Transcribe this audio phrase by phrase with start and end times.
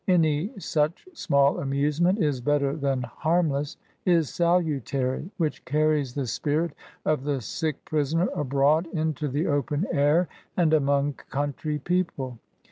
[0.07, 3.77] Any such small amuse ment is better than harmless—
[4.07, 6.71] ^is salutary— which carries the spirit
[7.05, 10.27] of the sick prisoner abroad into the open air,
[10.57, 12.39] and among country people.